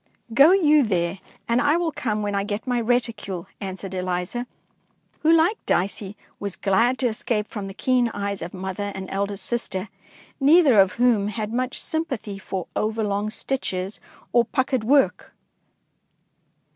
[0.31, 4.47] ^" Gro you there and I will come when I get my reticule," answered Eliza,
[5.19, 9.37] who, like Dicey, was glad to escape from the keen eyes of mother and elder
[9.37, 9.89] sister,
[10.39, 13.99] neither of whom had much sympathy for over long stitches
[14.33, 15.35] or puckered work.